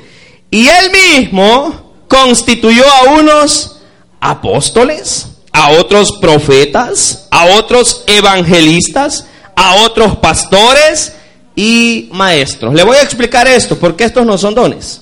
[0.49, 3.82] Y él mismo constituyó a unos
[4.19, 11.13] apóstoles, a otros profetas, a otros evangelistas, a otros pastores
[11.56, 12.74] y maestros.
[12.74, 15.02] Le voy a explicar esto, porque estos no son dones.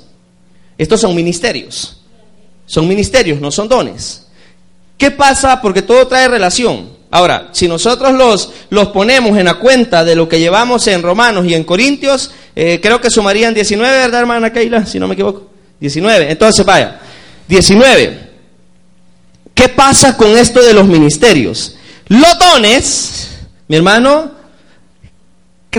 [0.77, 2.01] Estos son ministerios.
[2.65, 4.27] Son ministerios, no son dones.
[4.97, 5.61] ¿Qué pasa?
[5.61, 6.93] Porque todo trae relación.
[7.11, 11.45] Ahora, si nosotros los, los ponemos en la cuenta de lo que llevamos en Romanos
[11.45, 14.85] y en Corintios, eh, creo que sumarían 19, ¿verdad, hermana Keila?
[14.85, 15.49] Si no me equivoco.
[15.79, 16.31] 19.
[16.31, 16.99] Entonces, vaya.
[17.47, 18.31] 19.
[19.53, 21.75] ¿Qué pasa con esto de los ministerios?
[22.07, 23.29] Los dones,
[23.67, 24.31] mi hermano,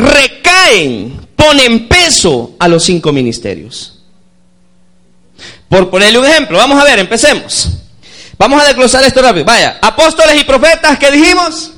[0.01, 4.03] recaen, ponen peso a los cinco ministerios.
[5.69, 7.69] Por ponerle un ejemplo, vamos a ver, empecemos.
[8.39, 9.45] Vamos a desglosar esto rápido.
[9.45, 11.73] Vaya, apóstoles y profetas, ¿qué dijimos?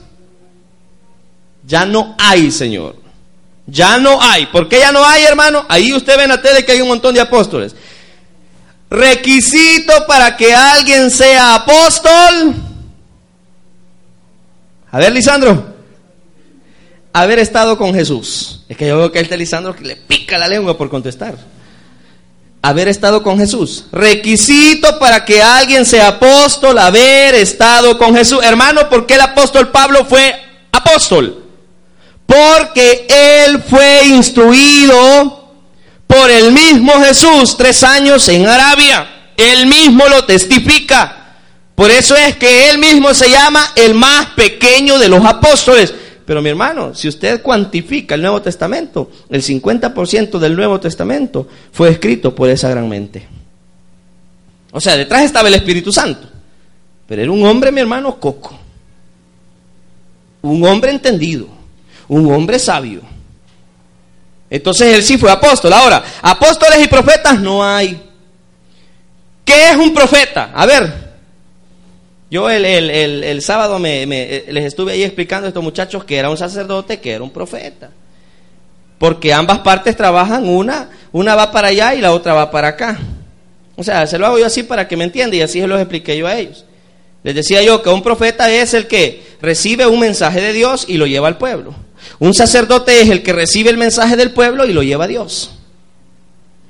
[1.66, 2.96] Ya no hay, Señor.
[3.66, 4.46] Ya no hay.
[4.46, 5.64] ¿Por qué ya no hay, hermano?
[5.68, 7.74] Ahí usted ve en la tele que hay un montón de apóstoles.
[8.88, 12.54] Requisito para que alguien sea apóstol.
[14.92, 15.75] A ver, Lisandro.
[17.16, 18.60] Haber estado con Jesús.
[18.68, 21.34] Es que yo veo que este Lisandro que le pica la lengua por contestar.
[22.60, 23.86] Haber estado con Jesús.
[23.90, 28.40] Requisito para que alguien sea apóstol, haber estado con Jesús.
[28.44, 30.38] Hermano, ¿por qué el apóstol Pablo fue
[30.70, 31.42] apóstol?
[32.26, 35.54] Porque él fue instruido
[36.06, 39.30] por el mismo Jesús tres años en Arabia.
[39.38, 41.38] Él mismo lo testifica.
[41.74, 45.94] Por eso es que él mismo se llama el más pequeño de los apóstoles.
[46.26, 51.90] Pero mi hermano, si usted cuantifica el Nuevo Testamento, el 50% del Nuevo Testamento fue
[51.90, 53.26] escrito por esa gran mente.
[54.72, 56.28] O sea, detrás estaba el Espíritu Santo.
[57.06, 58.58] Pero era un hombre, mi hermano, coco.
[60.42, 61.46] Un hombre entendido.
[62.08, 63.02] Un hombre sabio
[64.48, 65.72] entonces él sí fue apóstol.
[65.72, 68.02] Ahora, apóstoles y profetas no hay.
[69.44, 70.50] ¿Qué es un profeta?
[70.54, 71.05] A ver,
[72.30, 77.00] yo el, sábado me, les estuve ahí explicando a estos muchachos que era un sacerdote,
[77.00, 77.90] que era un profeta.
[78.98, 82.98] Porque ambas partes trabajan, una, una va para allá y la otra va para acá.
[83.76, 85.78] O sea, se lo hago yo así para que me entiendan y así se los
[85.78, 86.64] expliqué yo a ellos.
[87.22, 90.96] Les decía yo que un profeta es el que recibe un mensaje de Dios y
[90.96, 91.74] lo lleva al pueblo.
[92.18, 95.50] Un sacerdote es el que recibe el mensaje del pueblo y lo lleva a Dios.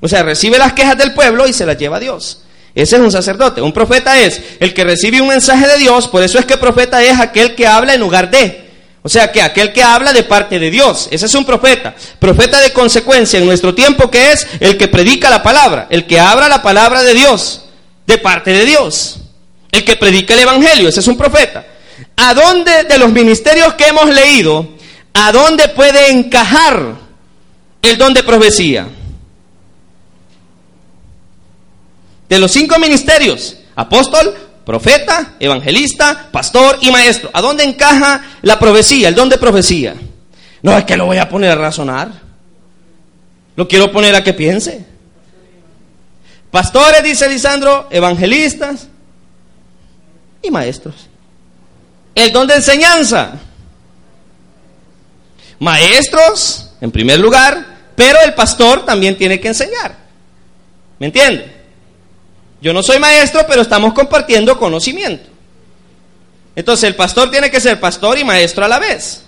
[0.01, 2.43] O sea, recibe las quejas del pueblo y se las lleva a Dios.
[2.77, 3.61] Ese es un sacerdote.
[3.61, 7.03] Un profeta es el que recibe un mensaje de Dios, por eso es que profeta
[7.03, 8.65] es aquel que habla en lugar de.
[9.03, 11.09] O sea, que aquel que habla de parte de Dios.
[11.11, 11.95] Ese es un profeta.
[12.21, 16.21] Profeta de consecuencia en nuestro tiempo que es el que predica la palabra, el que
[16.21, 17.65] habla la palabra de Dios,
[18.07, 19.19] de parte de Dios.
[19.73, 21.65] El que predica el evangelio, ese es un profeta.
[22.17, 24.77] ¿A dónde de los ministerios que hemos leído
[25.19, 26.95] ¿A dónde puede encajar
[27.81, 28.87] el don de profecía?
[32.29, 34.35] De los cinco ministerios, apóstol,
[34.65, 37.31] profeta, evangelista, pastor y maestro.
[37.33, 39.95] ¿A dónde encaja la profecía, el don de profecía?
[40.63, 42.11] No es que lo voy a poner a razonar.
[43.55, 44.85] Lo quiero poner a que piense.
[46.51, 48.89] Pastores, dice Lisandro, evangelistas
[50.43, 51.09] y maestros.
[52.15, 53.41] El don de enseñanza
[55.59, 59.97] maestros, en primer lugar, pero el pastor también tiene que enseñar.
[60.99, 61.56] ¿Me entiende?
[62.61, 65.29] Yo no soy maestro, pero estamos compartiendo conocimiento.
[66.55, 69.23] Entonces el pastor tiene que ser pastor y maestro a la vez.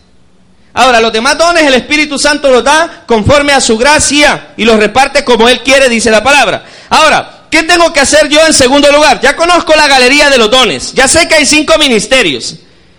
[0.74, 4.78] Ahora, los demás dones el Espíritu Santo los da conforme a su gracia y los
[4.78, 6.64] reparte como Él quiere, dice la palabra.
[6.88, 9.20] Ahora, ¿qué tengo que hacer yo en segundo lugar?
[9.20, 12.56] Ya conozco la galería de los dones, ya sé que hay cinco ministerios.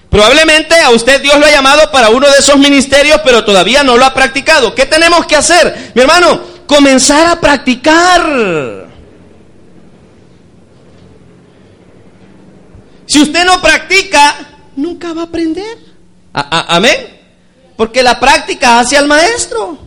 [0.10, 3.96] Probablemente a usted Dios lo ha llamado para uno de esos ministerios, pero todavía no
[3.96, 4.74] lo ha practicado.
[4.74, 5.92] ¿Qué tenemos que hacer?
[5.94, 8.79] Mi hermano, comenzar a practicar.
[13.10, 14.36] Si usted no practica,
[14.76, 15.78] nunca va a aprender.
[16.32, 17.18] amén.
[17.76, 19.80] Porque la práctica hace al maestro.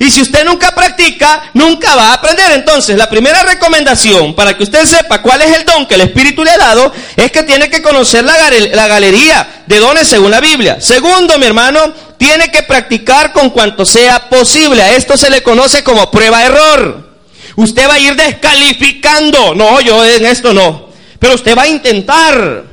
[0.00, 2.50] Y si usted nunca practica, nunca va a aprender.
[2.50, 6.42] Entonces, la primera recomendación para que usted sepa cuál es el don que el Espíritu
[6.42, 8.34] le ha dado es que tiene que conocer la,
[8.72, 10.80] la galería de dones según la Biblia.
[10.80, 14.82] Segundo, mi hermano, tiene que practicar con cuanto sea posible.
[14.82, 17.08] A esto se le conoce como prueba-error.
[17.54, 19.54] Usted va a ir descalificando.
[19.54, 20.91] No, yo en esto no.
[21.22, 22.64] Pero usted va a intentar.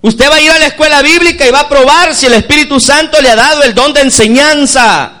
[0.00, 2.80] Usted va a ir a la escuela bíblica y va a probar si el Espíritu
[2.80, 5.12] Santo le ha dado el don de enseñanza.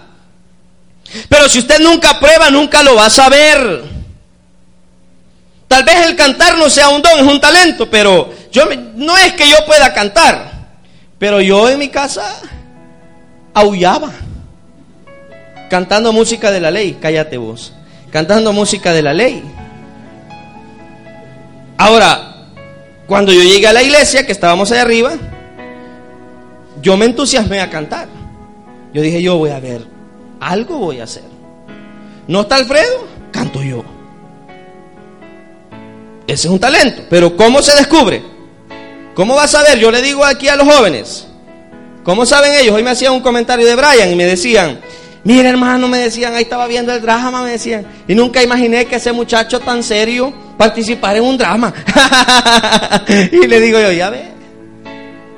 [1.28, 3.82] Pero si usted nunca prueba, nunca lo va a saber.
[5.68, 8.64] Tal vez el cantar no sea un don, es un talento, pero yo
[8.94, 10.68] no es que yo pueda cantar,
[11.18, 12.40] pero yo en mi casa
[13.52, 14.12] aullaba
[15.68, 17.74] cantando música de la ley, cállate vos,
[18.10, 19.55] cantando música de la ley.
[21.78, 22.48] Ahora,
[23.06, 25.14] cuando yo llegué a la iglesia, que estábamos ahí arriba,
[26.82, 28.08] yo me entusiasmé a cantar.
[28.92, 29.96] Yo dije, yo voy a ver
[30.40, 31.24] algo voy a hacer.
[32.28, 33.06] ¿No está Alfredo?
[33.30, 33.84] Canto yo.
[36.26, 37.02] Ese es un talento.
[37.08, 38.22] Pero ¿cómo se descubre?
[39.14, 39.78] ¿Cómo vas a ver?
[39.78, 41.26] Yo le digo aquí a los jóvenes.
[42.02, 42.74] ¿Cómo saben ellos?
[42.74, 44.80] Hoy me hacían un comentario de Brian y me decían,
[45.24, 47.86] mira hermano, me decían, ahí estaba viendo el drama, me decían.
[48.06, 51.72] Y nunca imaginé que ese muchacho tan serio participara en un drama.
[53.08, 54.36] y le digo yo, ya ve.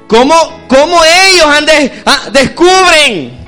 [0.09, 0.35] ¿Cómo,
[0.69, 1.67] cómo ellos han
[2.07, 3.39] ah, descubren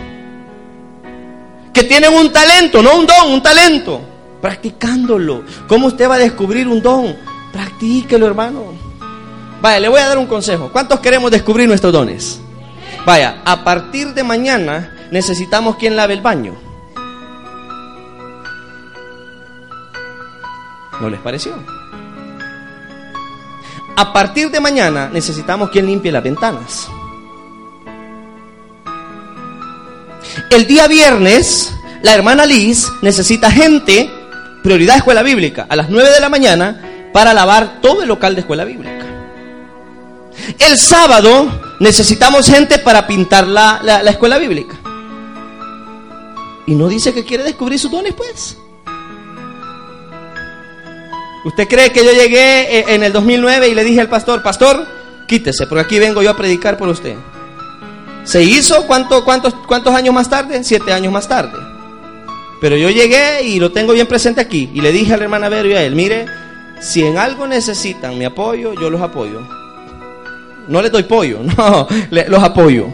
[1.72, 4.00] que tienen un talento, no un don, un talento?
[4.42, 5.44] Practicándolo.
[5.66, 7.16] ¿Cómo usted va a descubrir un don?
[7.52, 8.74] Practíquelo, hermano.
[9.62, 10.70] Vaya, le voy a dar un consejo.
[10.70, 12.40] ¿Cuántos queremos descubrir nuestros dones?
[13.06, 16.69] Vaya, a partir de mañana necesitamos quien lave el baño.
[21.00, 21.54] ¿No les pareció?
[23.96, 26.88] A partir de mañana necesitamos quien limpie las ventanas.
[30.50, 31.72] El día viernes,
[32.02, 34.10] la hermana Liz necesita gente,
[34.62, 38.40] prioridad escuela bíblica, a las 9 de la mañana para lavar todo el local de
[38.42, 39.06] escuela bíblica.
[40.58, 44.76] El sábado necesitamos gente para pintar la, la, escuela bíblica.
[46.66, 48.56] Y no dice que quiere descubrir sus dones, pues.
[51.44, 54.86] ¿Usted cree que yo llegué eh, en el 2009 y le dije al pastor, pastor,
[55.26, 57.16] quítese, porque aquí vengo yo a predicar por usted?
[58.24, 60.62] ¿Se hizo cuánto, cuántos, cuántos años más tarde?
[60.62, 61.58] Siete años más tarde.
[62.60, 64.70] Pero yo llegué y lo tengo bien presente aquí.
[64.74, 66.26] Y le dije a la hermana Vero y a él, mire,
[66.80, 69.40] si en algo necesitan mi apoyo, yo los apoyo.
[70.68, 72.86] No les doy pollo, no, los apoyo.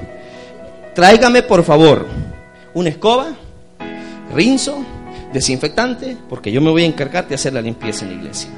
[0.95, 2.07] Tráigame por favor
[2.77, 3.29] una escoba,
[4.35, 4.85] rinzo,
[5.37, 8.51] desinfectante, porque yo me voy a encargar de hacer la limpieza en la iglesia.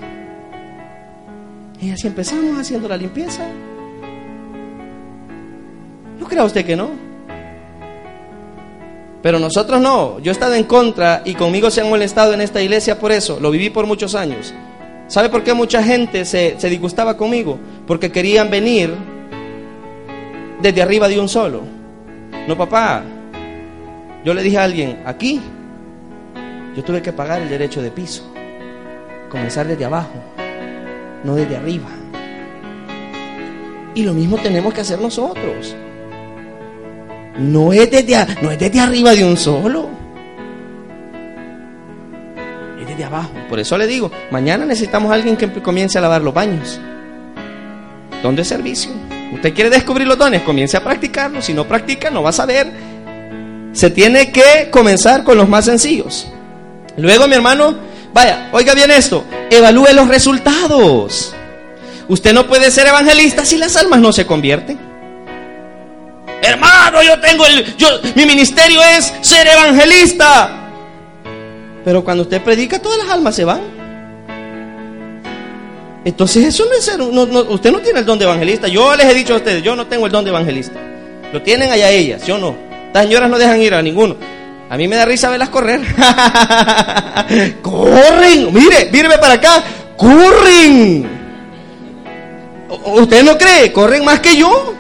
[1.81, 3.49] Y así empezamos haciendo la limpieza.
[6.21, 6.91] ¿No crea usted que no?
[9.23, 10.21] Pero nosotros no.
[10.21, 13.41] Yo he estado en contra y conmigo se han molestado en esta iglesia por eso.
[13.41, 14.55] Lo viví por muchos años.
[15.09, 17.59] ¿Sabe por qué mucha gente se, se disgustaba conmigo?
[17.89, 18.95] Porque querían venir
[20.63, 21.63] desde arriba de un solo.
[22.47, 23.03] No, papá.
[24.25, 25.41] Yo le dije a alguien, aquí
[26.79, 28.23] yo tuve que pagar el derecho de piso.
[29.29, 30.15] Comenzar desde abajo,
[31.25, 31.89] no desde arriba.
[33.97, 35.75] Y lo mismo tenemos que hacer nosotros.
[37.37, 39.89] No es desde, no es desde arriba de un solo
[42.97, 43.33] de abajo.
[43.49, 46.81] Por eso le digo, mañana necesitamos a alguien que comience a lavar los baños.
[48.23, 48.93] ¿Dónde de servicio.
[49.35, 51.45] Usted quiere descubrir los dones, comience a practicarlos.
[51.45, 52.71] Si no practica, no va a saber.
[53.73, 56.29] Se tiene que comenzar con los más sencillos.
[56.99, 57.77] Luego, mi hermano,
[58.13, 61.35] vaya, oiga bien esto, evalúe los resultados.
[62.09, 64.79] Usted no puede ser evangelista si las almas no se convierten.
[66.43, 70.71] Hermano, yo tengo el, yo, mi ministerio es ser evangelista.
[71.85, 73.61] Pero cuando usted predica, todas las almas se van.
[76.05, 78.67] Entonces eso no es ser, usted no tiene el don de evangelista.
[78.67, 80.81] Yo les he dicho a ustedes, yo no tengo el don de evangelista.
[81.33, 82.57] Lo tienen allá ellas, yo no.
[82.87, 84.17] Estas señoras no dejan ir a ninguno.
[84.71, 85.81] A mí me da risa verlas correr.
[87.63, 89.63] corren, mire, míreme para acá,
[89.97, 91.09] corren.
[92.85, 93.73] ¿Usted no cree?
[93.73, 94.75] Corren más que yo.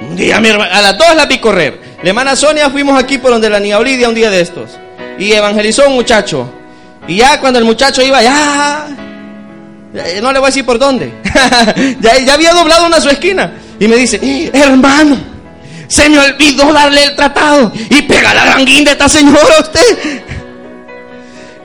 [0.00, 1.80] Un día a las dos las vi correr.
[2.02, 4.70] La hermana Sonia fuimos aquí por donde la niña Olidia un día de estos
[5.18, 6.50] y evangelizó un muchacho.
[7.08, 8.88] Y ya cuando el muchacho iba, ya,
[10.20, 11.12] no le voy a decir por dónde,
[12.00, 13.52] ya, había doblado una su esquina.
[13.78, 15.35] Y me dice, hermano,
[15.88, 20.22] se me olvidó darle el tratado y pega la gran de esta señora usted.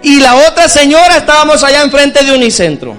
[0.03, 2.95] Y la otra señora estábamos allá enfrente de Unicentro.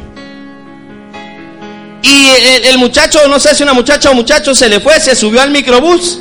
[2.02, 5.14] Y el, el muchacho, no sé si una muchacha o muchacho, se le fue, se
[5.14, 6.20] subió al microbús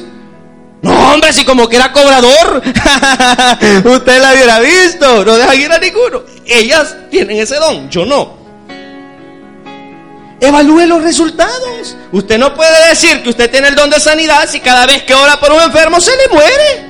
[0.81, 2.61] no, hombre, si como que era cobrador.
[3.85, 5.23] Usted la hubiera visto.
[5.23, 6.23] No deja ir a ninguno.
[6.45, 8.40] Ellas tienen ese don, yo no.
[10.41, 11.95] Evalúe los resultados.
[12.11, 15.13] Usted no puede decir que usted tiene el don de sanidad si cada vez que
[15.13, 16.89] ora por un enfermo se le muere.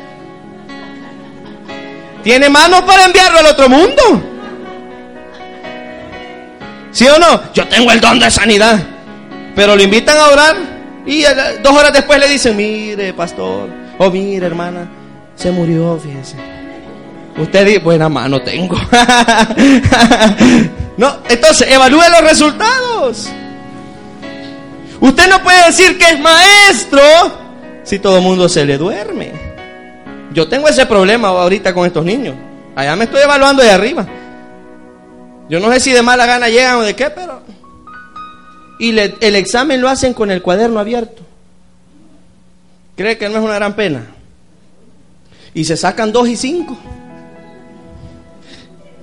[2.23, 4.01] Tiene manos para enviarlo al otro mundo.
[6.91, 7.51] ¿Sí o no?
[7.53, 8.79] Yo tengo el don de sanidad.
[9.53, 10.55] Pero lo invitan a orar
[11.05, 11.23] y
[11.61, 14.89] dos horas después le dicen, mire, pastor, Oh, mira, hermana,
[15.35, 16.37] se murió, fíjese.
[17.37, 18.75] Usted dice, buena mano tengo.
[20.97, 23.29] no, entonces, evalúe los resultados.
[25.01, 27.01] Usted no puede decir que es maestro
[27.83, 29.31] si todo el mundo se le duerme.
[30.31, 32.35] Yo tengo ese problema ahorita con estos niños.
[32.75, 34.07] Allá me estoy evaluando de arriba.
[35.49, 37.41] Yo no sé si de mala gana llegan o de qué, pero...
[38.79, 41.23] Y el examen lo hacen con el cuaderno abierto.
[42.95, 44.05] ¿Cree que no es una gran pena?
[45.53, 46.77] Y se sacan dos y cinco.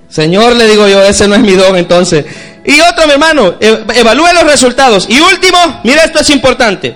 [0.09, 2.25] Señor, le digo yo, ese no es mi don entonces.
[2.69, 5.07] Y otro, mi hermano, e- evalúe los resultados.
[5.09, 6.95] Y último, mira, esto es importante.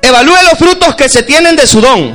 [0.00, 2.14] Evalúe los frutos que se tienen de su don.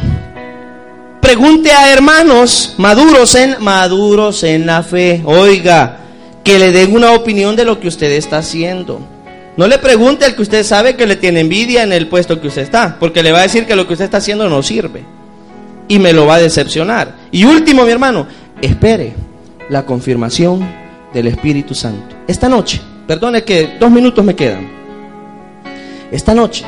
[1.20, 5.24] Pregunte a hermanos maduros en maduros en la fe.
[5.26, 5.98] Oiga,
[6.42, 9.02] que le den una opinión de lo que usted está haciendo.
[9.58, 12.48] No le pregunte al que usted sabe que le tiene envidia en el puesto que
[12.48, 15.04] usted está, porque le va a decir que lo que usted está haciendo no sirve.
[15.90, 17.14] Y me lo va a decepcionar.
[17.30, 18.26] Y último, mi hermano,
[18.62, 19.16] espere
[19.68, 20.85] la confirmación
[21.16, 22.14] del Espíritu Santo.
[22.28, 24.70] Esta noche, perdone que dos minutos me quedan.
[26.12, 26.66] Esta noche,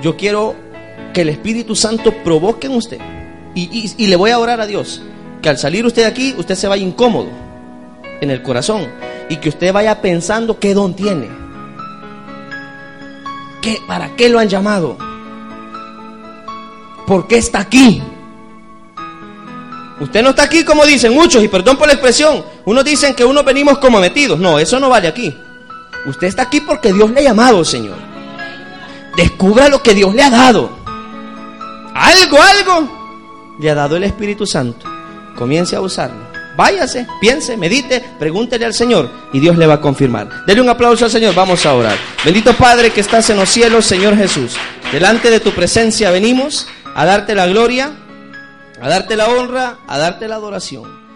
[0.00, 0.54] yo quiero
[1.12, 2.98] que el Espíritu Santo provoque en usted.
[3.56, 5.02] Y, le voy a orar a Dios.
[5.42, 7.26] Que al salir usted de aquí, usted se vaya incómodo
[8.20, 8.86] en el corazón.
[9.28, 11.26] Y que usted vaya pensando qué don tiene.
[13.60, 14.96] ¿Qué, ¿Para qué lo han llamado?
[17.04, 18.00] ¿Por qué está aquí?
[20.00, 23.24] Usted no está aquí como dicen muchos, y perdón por la expresión, unos dicen que
[23.24, 24.38] unos venimos como metidos.
[24.38, 25.36] No, eso no vale aquí.
[26.06, 27.96] Usted está aquí porque Dios le ha llamado, Señor.
[29.16, 30.70] Descubra lo que Dios le ha dado.
[31.94, 34.86] Algo, algo le ha dado el Espíritu Santo.
[35.36, 36.30] Comience a usarlo.
[36.56, 40.44] Váyase, piense, medite, pregúntele al Señor y Dios le va a confirmar.
[40.46, 41.96] Dele un aplauso al Señor, vamos a orar.
[42.24, 44.56] Bendito Padre que estás en los cielos, Señor Jesús.
[44.92, 47.92] Delante de tu presencia venimos a darte la gloria,
[48.80, 51.09] a darte la honra, a darte la adoración.